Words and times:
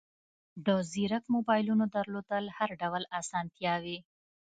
د 0.65 0.67
زیرک 0.91 1.23
موبایلونو 1.35 1.85
درلودل 1.95 2.45
هر 2.57 2.69
ډول 2.81 3.03
اسانتیاوې 3.19 3.97